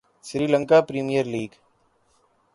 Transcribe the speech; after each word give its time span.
Sri 0.27 0.45
Lanka 0.53 0.79
Premier League 0.87 1.51